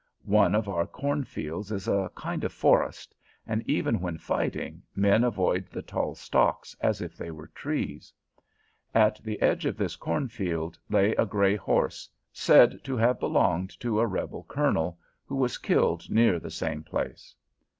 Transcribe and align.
One 0.25 0.55
of 0.55 0.67
our 0.67 0.87
cornfields 0.87 1.71
is 1.71 1.87
a 1.87 2.09
kind 2.15 2.43
of 2.43 2.51
forest, 2.51 3.13
and 3.45 3.61
even 3.69 3.99
when 3.99 4.17
fighting, 4.17 4.81
men 4.95 5.23
avoid 5.23 5.67
the 5.67 5.83
tall 5.83 6.15
stalks 6.15 6.75
as 6.81 7.01
if 7.01 7.15
they 7.15 7.29
were 7.29 7.49
trees. 7.49 8.11
At 8.95 9.21
the 9.23 9.39
edge 9.43 9.67
of 9.67 9.77
this 9.77 9.95
cornfield 9.95 10.75
lay 10.89 11.11
a 11.13 11.27
gray 11.27 11.55
horse, 11.55 12.09
said 12.33 12.83
to 12.83 12.97
have 12.97 13.19
belonged 13.19 13.79
to 13.79 13.99
a 13.99 14.07
Rebel 14.07 14.43
colonel, 14.47 14.97
who 15.23 15.35
was 15.35 15.59
killed 15.59 16.09
near 16.09 16.39
the 16.39 16.49
same 16.49 16.81
place. 16.81 17.35